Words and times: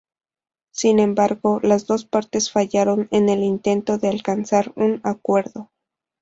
Sin 0.71 0.97
embargo, 0.99 1.59
las 1.61 1.85
dos 1.85 2.05
partes 2.05 2.51
fallaron 2.51 3.07
en 3.11 3.29
el 3.29 3.43
intento 3.43 3.99
de 3.99 4.07
alcanzar 4.09 4.71
un 4.75 4.99
acuerdo. 5.03 5.69